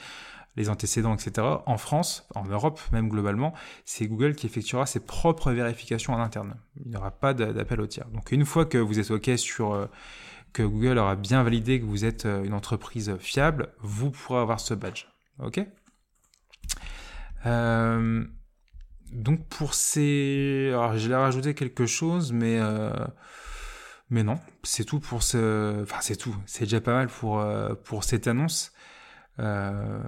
[0.57, 1.47] les antécédents, etc.
[1.67, 6.57] En France, en Europe, même globalement, c'est Google qui effectuera ses propres vérifications en interne.
[6.85, 8.09] Il n'y aura pas d'appel au tiers.
[8.09, 9.89] Donc une fois que vous êtes OK sur
[10.53, 14.73] que Google aura bien validé que vous êtes une entreprise fiable, vous pourrez avoir ce
[14.73, 15.07] badge.
[15.41, 15.61] OK?
[19.13, 20.71] Donc pour ces...
[20.73, 22.59] Alors je l'ai rajouté quelque chose, mais...
[22.59, 22.91] Euh...
[24.09, 25.83] Mais non, c'est tout pour ce...
[25.83, 28.73] Enfin c'est tout, c'est déjà pas mal pour, euh, pour cette annonce.
[29.39, 30.03] Euh,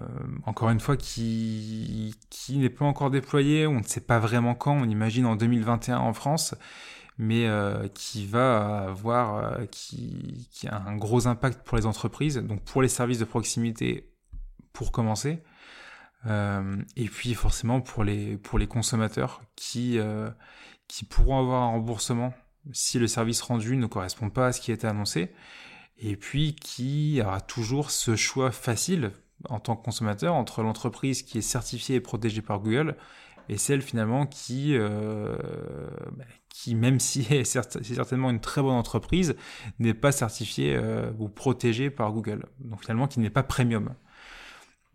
[0.46, 4.72] encore une fois, qui, qui n'est pas encore déployé, on ne sait pas vraiment quand,
[4.72, 6.54] on imagine en 2021 en France,
[7.18, 12.38] mais euh, qui va avoir, euh, qui, qui a un gros impact pour les entreprises,
[12.38, 14.10] donc pour les services de proximité
[14.72, 15.42] pour commencer,
[16.26, 20.30] et puis forcément pour les, pour les consommateurs qui, euh,
[20.88, 22.34] qui pourront avoir un remboursement
[22.72, 25.32] si le service rendu ne correspond pas à ce qui a été annoncé.
[25.98, 29.12] Et puis qui aura toujours ce choix facile
[29.48, 32.96] en tant que consommateur entre l'entreprise qui est certifiée et protégée par Google
[33.48, 35.36] et celle finalement qui, euh,
[36.16, 39.36] bah, qui même si c'est certainement une très bonne entreprise,
[39.78, 42.46] n'est pas certifiée euh, ou protégée par Google.
[42.60, 43.94] Donc finalement qui n'est pas premium.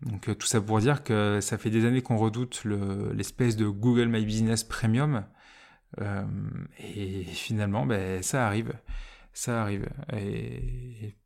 [0.02, 3.66] Donc euh, tout ça pour dire que ça fait des années qu'on redoute l'espèce de
[3.66, 5.24] Google My Business Premium.
[6.00, 6.24] Euh,
[6.78, 8.72] et finalement, ben, ça arrive.
[9.32, 9.88] Ça arrive.
[10.12, 11.16] Et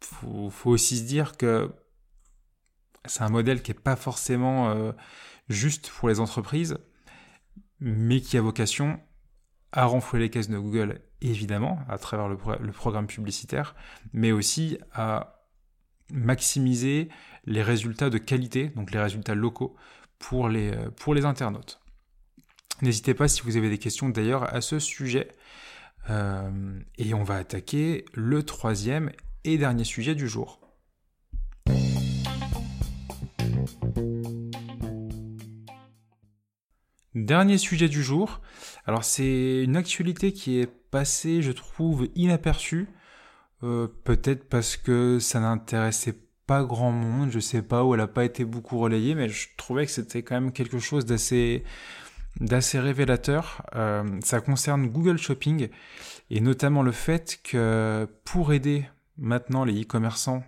[0.00, 1.74] faut, faut aussi se dire que
[3.06, 4.92] c'est un modèle qui n'est pas forcément euh,
[5.48, 6.78] juste pour les entreprises,
[7.80, 9.00] mais qui a vocation
[9.72, 13.74] à renflouer les caisses de Google, évidemment, à travers le, le programme publicitaire,
[14.12, 15.33] mais aussi à
[16.12, 17.08] maximiser
[17.44, 19.76] les résultats de qualité, donc les résultats locaux
[20.18, 21.80] pour les, euh, pour les internautes.
[22.82, 25.28] N'hésitez pas si vous avez des questions d'ailleurs à ce sujet.
[26.10, 29.10] Euh, et on va attaquer le troisième
[29.44, 30.60] et dernier sujet du jour.
[37.14, 38.40] Dernier sujet du jour.
[38.86, 42.88] Alors c'est une actualité qui est passée, je trouve, inaperçue.
[43.64, 48.06] Euh, peut-être parce que ça n'intéressait pas grand monde, je sais pas, où elle a
[48.06, 51.64] pas été beaucoup relayée, mais je trouvais que c'était quand même quelque chose d'assez
[52.40, 53.62] révélateur.
[53.74, 55.68] Euh, ça concerne Google Shopping
[56.30, 58.84] et notamment le fait que pour aider
[59.16, 60.44] maintenant les e-commerçants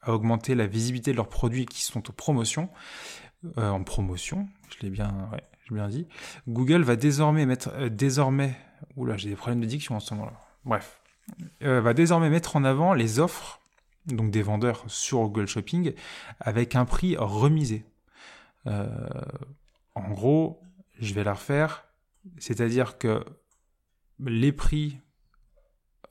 [0.00, 2.70] à augmenter la visibilité de leurs produits qui sont en promotion,
[3.58, 5.30] euh, en promotion, je l'ai bien,
[5.88, 6.06] dit,
[6.48, 8.56] Google va désormais mettre, euh, désormais,
[8.96, 10.40] oula, j'ai des problèmes de diction en ce moment-là.
[10.64, 11.00] Bref,
[11.62, 13.60] euh, va désormais mettre en avant les offres
[14.06, 15.92] donc des vendeurs sur Google Shopping,
[16.40, 17.84] avec un prix remisé.
[18.66, 18.86] Euh,
[19.94, 20.60] en gros,
[21.00, 21.84] je vais la refaire,
[22.38, 23.24] c'est-à-dire que
[24.20, 24.98] les prix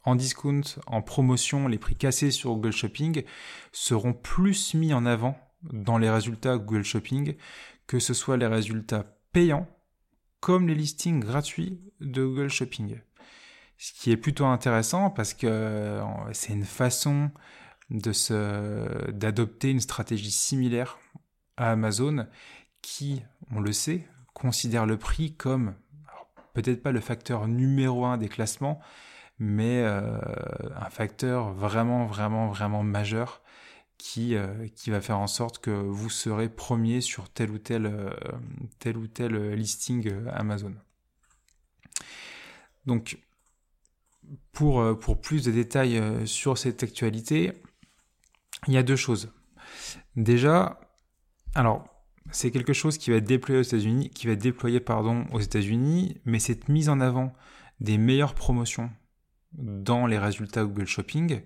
[0.04, 3.24] en discount, en promotion, les prix cassés sur Google Shopping
[3.72, 7.36] seront plus mis en avant dans les résultats Google Shopping
[7.88, 9.68] que ce soit les résultats payants
[10.40, 13.00] comme les listings gratuits de Google Shopping.
[13.78, 17.32] Ce qui est plutôt intéressant parce que euh, c'est une façon
[17.90, 20.98] de se, d'adopter une stratégie similaire
[21.58, 22.28] à Amazon
[22.82, 25.76] qui, on le sait, considère le prix comme
[26.54, 28.80] peut-être pas le facteur numéro un des classements,
[29.40, 30.18] mais euh,
[30.76, 33.42] un facteur vraiment, vraiment, vraiment majeur
[33.98, 38.16] qui, euh, qui va faire en sorte que vous serez premier sur tel ou tel,
[38.80, 40.74] tel ou tel listing Amazon.
[42.86, 43.18] Donc,
[44.52, 47.54] pour, pour plus de détails sur cette actualité,
[48.68, 49.32] il y a deux choses.
[50.16, 50.80] Déjà,
[51.54, 51.88] alors,
[52.32, 54.36] c'est quelque chose qui va être déployé aux États-Unis, qui va
[54.80, 57.34] pardon, aux États-Unis, mais cette mise en avant
[57.80, 58.90] des meilleures promotions
[59.54, 61.42] dans les résultats Google Shopping,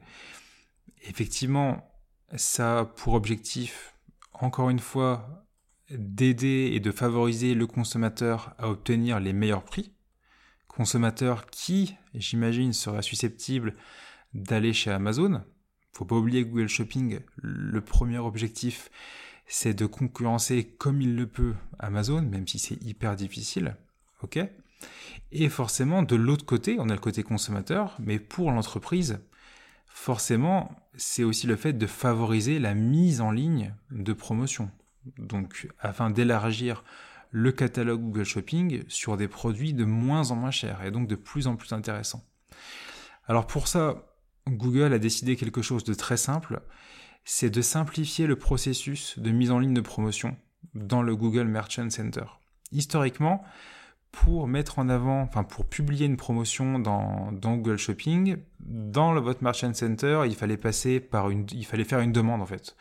[1.03, 1.91] effectivement,
[2.35, 3.95] ça a pour objectif,
[4.33, 5.45] encore une fois,
[5.89, 9.91] d'aider et de favoriser le consommateur à obtenir les meilleurs prix.
[10.79, 13.75] Consommateur qui, j'imagine, sera susceptible
[14.33, 15.43] d'aller chez Amazon,
[15.91, 18.89] faut pas oublier Google Shopping, le premier objectif,
[19.45, 23.75] c'est de concurrencer comme il le peut Amazon, même si c'est hyper difficile.
[24.21, 24.39] Ok?
[25.33, 29.19] Et forcément, de l'autre côté, on a le côté consommateur, mais pour l'entreprise,
[29.85, 34.71] forcément, c'est aussi le fait de favoriser la mise en ligne de promotions.
[35.17, 36.85] Donc, afin d'élargir
[37.31, 41.15] le catalogue Google Shopping sur des produits de moins en moins chers et donc de
[41.15, 42.23] plus en plus intéressants.
[43.27, 44.15] Alors pour ça,
[44.47, 46.61] Google a décidé quelque chose de très simple,
[47.23, 50.35] c'est de simplifier le processus de mise en ligne de promotion
[50.73, 52.25] dans le Google Merchant Center.
[52.71, 53.43] Historiquement,
[54.12, 59.43] pour mettre en avant, enfin pour publier une promotion dans, Google Shopping, dans le, votre
[59.43, 62.76] Merchant Center, il fallait passer par une, il fallait faire une demande en fait,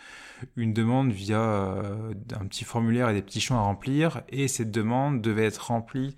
[0.57, 4.71] une demande via euh, un petit formulaire et des petits champs à remplir, et cette
[4.71, 6.17] demande devait être remplie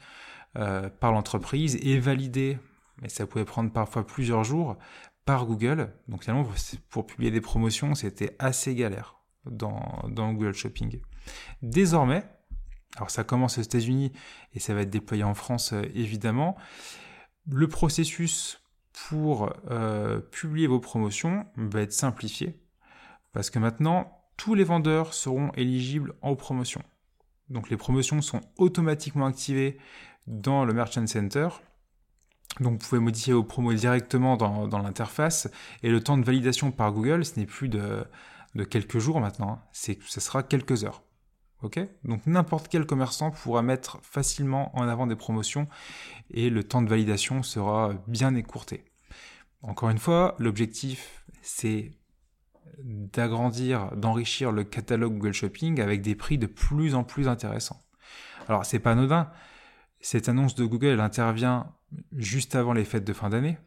[0.57, 2.59] euh, par l'entreprise et validée,
[3.03, 4.77] mais ça pouvait prendre parfois plusieurs jours
[5.25, 5.92] par Google.
[6.09, 6.46] Donc finalement,
[6.88, 11.01] pour publier des promotions, c'était assez galère dans Google Shopping.
[11.62, 12.25] Désormais,
[12.96, 14.12] alors ça commence aux États-Unis
[14.55, 16.57] et ça va être déployé en France euh, évidemment.
[17.48, 18.62] Le processus
[19.09, 22.61] pour euh, publier vos promotions va être simplifié
[23.33, 26.83] parce que maintenant tous les vendeurs seront éligibles en promotion.
[27.48, 29.79] Donc les promotions sont automatiquement activées
[30.26, 31.48] dans le Merchant Center.
[32.59, 35.48] Donc vous pouvez modifier vos promos directement dans, l'interface
[35.83, 38.05] et le temps de validation par Google, ce n'est plus de,
[38.68, 39.62] quelques jours maintenant, hein.
[39.72, 41.03] ce sera quelques heures.
[42.05, 45.68] Donc n'importe quel commerçant pourra mettre facilement en avant des promotions
[46.31, 48.85] et le temps de validation sera bien écourté.
[49.62, 51.92] Encore une fois, l'objectif c'est
[52.83, 57.83] d'agrandir, d'enrichir le catalogue Google Shopping avec des prix de plus en plus intéressants.
[58.49, 59.31] Alors c'est pas anodin,
[60.01, 61.75] cette annonce de Google intervient
[62.16, 63.59] juste avant les fêtes de fin d'année.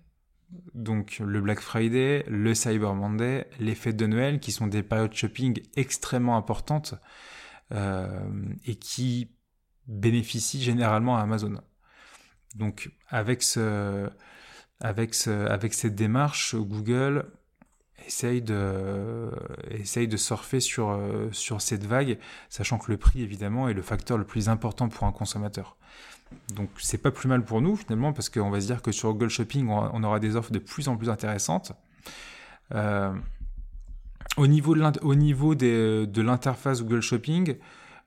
[0.74, 5.14] Donc le Black Friday, le Cyber Monday, les fêtes de Noël qui sont des périodes
[5.14, 6.96] shopping extrêmement importantes
[7.71, 9.32] et qui
[9.88, 11.60] bénéficient généralement à Amazon.
[12.56, 14.10] Donc avec, ce,
[14.80, 17.26] avec, ce, avec cette démarche, Google
[18.06, 19.32] essaye de,
[19.71, 20.99] essaye de surfer sur,
[21.32, 25.08] sur cette vague, sachant que le prix, évidemment, est le facteur le plus important pour
[25.08, 25.78] un consommateur.
[26.56, 29.12] Donc c'est pas plus mal pour nous, finalement, parce qu'on va se dire que sur
[29.13, 31.73] Google Shopping, on aura des offres de plus en plus intéressantes.
[32.73, 33.13] Euh,
[34.38, 37.58] au niveau de l'interface Google Shopping,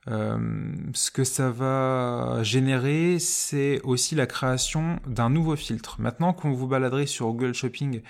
[0.09, 6.01] euh, ce que ça va générer, c'est aussi la création d'un nouveau filtre.
[6.01, 8.03] Maintenant, quand vous baladerez sur Google Shopping,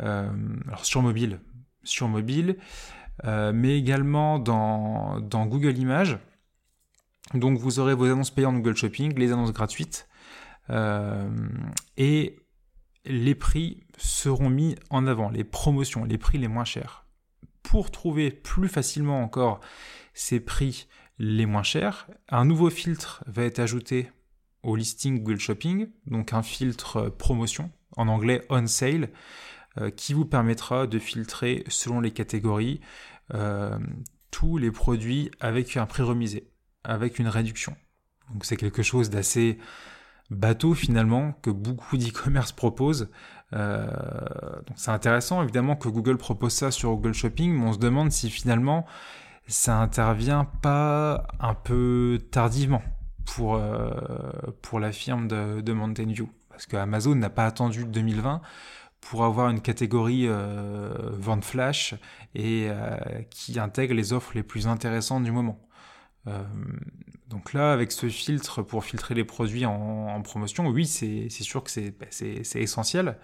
[0.00, 0.30] euh,
[0.66, 1.40] alors sur mobile,
[1.82, 2.56] sur mobile,
[3.24, 6.18] euh, mais également dans, dans, Google Images,
[7.32, 10.08] donc vous aurez vos annonces payantes Google Shopping, les annonces gratuites,
[11.96, 12.36] et
[13.04, 17.04] les prix seront mis en avant, les promotions, les prix les moins chers
[17.70, 19.60] pour trouver plus facilement encore
[20.12, 20.88] ces prix
[21.20, 24.10] les moins chers, un nouveau filtre va être ajouté
[24.64, 29.10] au listing Google Shopping, donc un filtre promotion, en anglais on sale,
[29.78, 32.80] euh, qui vous permettra de filtrer selon les catégories
[33.34, 33.78] euh,
[34.32, 36.50] tous les produits avec un prix remisé,
[36.82, 37.76] avec une réduction.
[38.32, 39.58] Donc c'est quelque chose d'assez
[40.28, 43.10] bateau finalement que beaucoup d'e-commerce proposent.
[43.52, 43.86] Euh,
[44.66, 48.12] donc c'est intéressant évidemment que Google propose ça sur Google Shopping, mais on se demande
[48.12, 48.86] si finalement
[49.46, 52.82] ça intervient pas un peu tardivement
[53.34, 53.90] pour, euh,
[54.62, 56.28] pour la firme de, de Mountain View.
[56.48, 58.40] Parce que Amazon n'a pas attendu 2020
[59.00, 61.94] pour avoir une catégorie euh, vente flash
[62.34, 62.96] et euh,
[63.30, 65.58] qui intègre les offres les plus intéressantes du moment.
[67.30, 71.70] Donc là, avec ce filtre pour filtrer les produits en, promotion, oui, c'est sûr que
[71.70, 72.06] c'est bah,
[72.56, 73.18] essentiel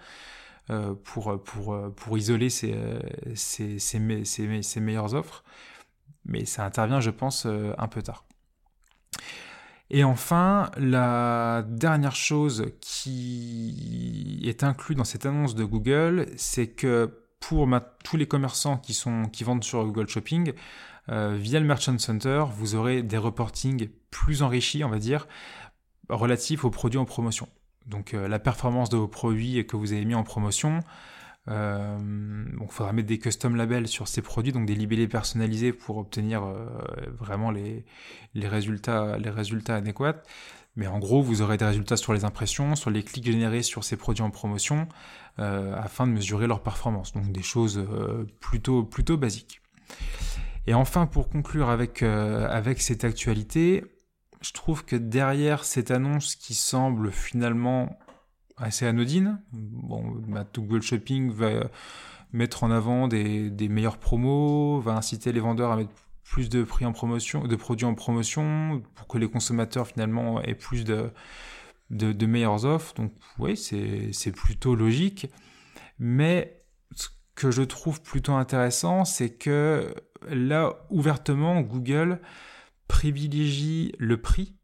[0.69, 2.73] euh, pour, isoler ces,
[4.79, 5.43] meilleures offres.
[6.23, 8.23] Mais ça intervient, je pense, euh, un peu tard.
[9.89, 17.23] Et enfin, la dernière chose qui est inclue dans cette annonce de Google, c'est que
[17.41, 17.67] pour
[18.03, 20.53] tous les commerçants qui, sont, qui vendent sur Google Shopping,
[21.09, 25.27] euh, via le Merchant Center, vous aurez des reportings plus enrichis, on va dire,
[26.09, 27.47] relatifs aux produits en promotion.
[27.85, 30.81] Donc euh, la performance de vos produits que vous avez mis en promotion.
[31.49, 31.97] Euh,
[32.59, 36.43] il faudra mettre des custom labels sur ces produits, donc des libellés personnalisés pour obtenir
[37.17, 37.85] vraiment les,
[38.33, 40.21] les, résultats, les résultats adéquats.
[40.75, 43.85] Mais en gros, vous aurez des résultats sur les impressions, sur les clics générés sur
[43.85, 44.89] ces produits en promotion,
[45.37, 47.13] afin de mesurer leur performance.
[47.13, 47.81] Donc des choses
[48.41, 49.61] plutôt, plutôt basiques.
[50.67, 53.83] Et enfin, pour conclure avec, euh, avec cette actualité,
[54.41, 57.97] je trouve que derrière cette annonce qui semble finalement
[58.57, 61.69] assez anodine, bon, bah, Google Shopping va
[62.33, 65.91] mettre en avant des, des meilleures promos, va inciter les vendeurs à mettre
[66.23, 70.55] plus de prix en promotion, de produits en promotion, pour que les consommateurs finalement aient
[70.55, 71.11] plus de
[71.89, 72.93] de, de meilleures offres.
[72.95, 75.31] Donc oui, c'est plutôt logique.
[75.99, 76.63] Mais
[76.95, 79.93] ce que je trouve plutôt intéressant, c'est que
[80.29, 82.19] là, ouvertement, Google
[82.87, 84.55] privilégie le prix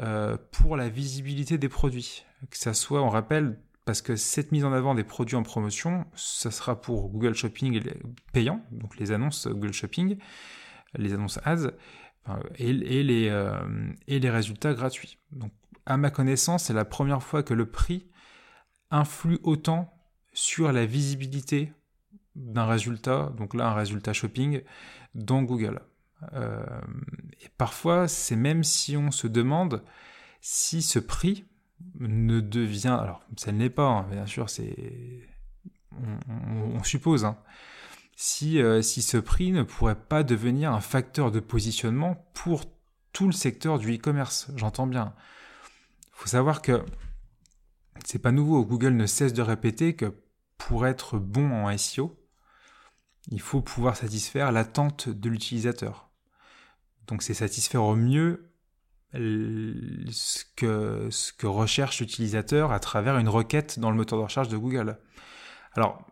[0.00, 2.24] euh, pour la visibilité des produits.
[2.50, 6.06] Que ça soit, on rappelle, parce que cette mise en avant des produits en promotion,
[6.14, 7.80] ça sera pour Google Shopping
[8.32, 10.18] payant, donc les annonces Google Shopping,
[10.96, 11.70] les annonces ads,
[12.56, 15.18] et, les, euh, et les résultats gratuits.
[15.30, 15.52] Donc,
[15.86, 18.08] à ma connaissance, c'est la première fois que le prix
[18.90, 19.92] influe autant
[20.32, 21.72] sur la visibilité
[22.36, 24.62] d'un résultat, donc là un résultat shopping,
[25.14, 25.80] dans Google.
[26.34, 26.64] Euh,
[27.40, 29.82] et parfois, c'est même si on se demande
[30.40, 31.44] si ce prix
[31.98, 35.28] ne devient, alors ça ne l'est pas, hein, bien sûr, c'est,
[36.28, 37.36] on, suppose, hein,
[38.16, 42.64] si, euh, si ce prix ne pourrait pas devenir un facteur de positionnement pour
[43.12, 44.50] tout le secteur du e-commerce.
[44.56, 45.14] J'entends bien.
[46.08, 46.84] Il faut savoir que
[48.04, 48.64] c'est pas nouveau.
[48.64, 50.14] Google ne cesse de répéter que
[50.58, 52.18] pour être bon en SEO,
[53.28, 56.10] il faut pouvoir satisfaire l'attente de l'utilisateur.
[57.06, 58.52] Donc c'est satisfaire au mieux
[59.12, 64.98] ce que, recherche l'utilisateur à travers une requête dans le moteur de recherche de Google.
[65.74, 66.06] Alors,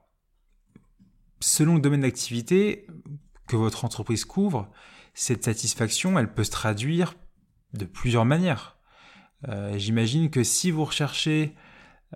[1.41, 2.87] selon le domaine d'activité
[3.47, 4.71] que votre entreprise couvre,
[5.13, 7.15] cette satisfaction, elle peut se traduire
[7.73, 8.79] de plusieurs manières.
[9.49, 11.55] Euh, j'imagine que si vous recherchez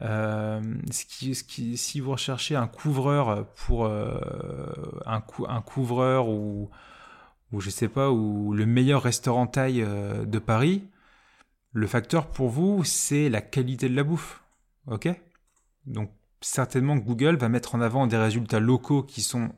[0.02, 4.18] euh, si vous recherchez un couvreur pour euh,
[5.06, 6.70] un, couvreur ou,
[7.58, 9.84] je sais pas ou le meilleur restaurant taille
[10.26, 10.88] de Paris,
[11.72, 14.42] le facteur pour vous c'est la qualité de la bouffe,
[14.86, 15.08] ok?
[15.86, 19.50] Donc certainement Google va mettre en avant des résultats locaux qui sont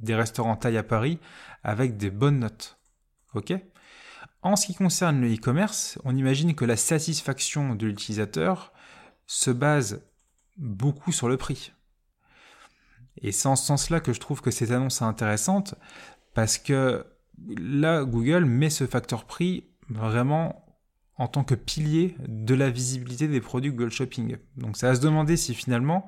[0.00, 1.18] des restaurants taille à Paris
[1.62, 2.78] avec des bonnes notes.
[3.34, 3.54] OK?
[4.42, 8.72] En ce qui concerne le e-commerce, on imagine que la satisfaction de l'utilisateur
[9.26, 10.02] se base
[10.56, 11.72] beaucoup sur le prix.
[13.22, 15.74] Et c'est en ce sens-là que je trouve que cette annonce est intéressante
[16.34, 17.06] parce que
[17.56, 20.66] là, Google met ce facteur prix vraiment
[21.16, 24.36] en tant que pilier de la visibilité des produits Google Shopping.
[24.56, 26.06] Donc ça va se demander si finalement,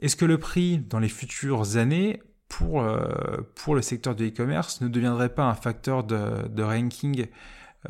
[0.00, 4.88] est-ce que le prix dans les futures années pour, euh, le secteur de e-commerce ne
[4.88, 7.26] deviendrait pas un facteur de, ranking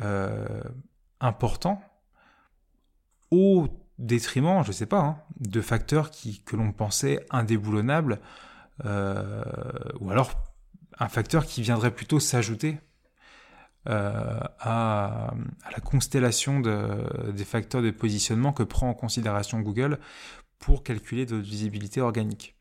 [0.01, 0.61] euh,
[1.21, 1.81] important
[3.31, 3.67] au
[3.99, 8.19] détriment, je ne sais pas, hein, de facteurs qui, que l'on pensait indéboulonnables,
[8.85, 9.43] euh,
[9.99, 10.31] ou alors
[10.99, 12.79] un facteur qui viendrait plutôt s'ajouter
[13.87, 15.33] euh, à,
[15.71, 19.99] la constellation de, des facteurs de positionnement que prend en considération Google
[20.59, 22.55] pour calculer de visibilité organique.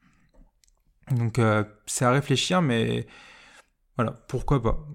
[1.12, 3.07] Donc euh, c'est à réfléchir, mais
[3.97, 4.86] voilà, pourquoi pas.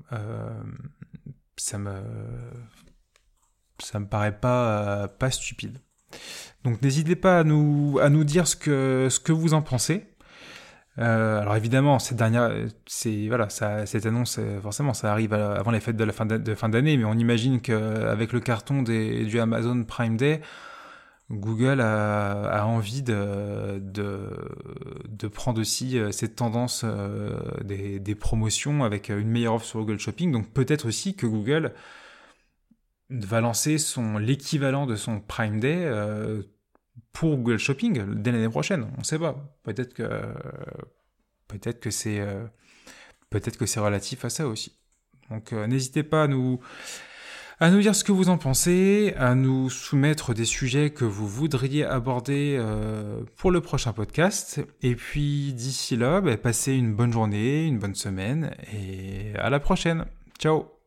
[1.57, 2.01] Ça me
[3.95, 5.79] me paraît pas stupide.
[6.63, 10.05] Donc n'hésitez pas à nous à nous dire ce que ce que vous en pensez.
[10.99, 12.51] Euh, alors évidemment, cette dernière,
[12.85, 16.25] c'est voilà, cette annonce, euh, forcément, ça arrive avant les fêtes de la fin
[16.69, 20.41] d'année, mais on imagine qu'avec le carton des, du Amazon Prime Day,
[21.31, 24.29] Google a, a envie de, de,
[25.09, 26.85] de, prendre aussi euh, cette tendance
[27.63, 30.31] des, des, promotions avec une meilleure offre sur Google Shopping.
[30.31, 31.73] Donc peut-être aussi que Google
[33.13, 35.89] va lancer son l'équivalent de son Prime Day
[37.11, 38.87] pour Google Shopping dès l'année prochaine.
[38.95, 39.57] On ne sait pas.
[39.63, 40.03] Peut-être que
[41.53, 42.45] peut-être que c'est euh,
[43.29, 44.73] peut-être que c'est relatif à ça aussi.
[45.29, 46.59] Donc euh, n'hésitez pas à nous
[47.59, 51.27] à nous dire ce que vous en pensez, à nous soumettre des sujets que vous
[51.27, 54.59] voudriez aborder euh, pour le prochain podcast.
[54.81, 59.59] Et puis d'ici là, bah, passez une bonne journée, une bonne semaine et à la
[59.59, 60.05] prochaine.
[60.39, 60.72] Ciao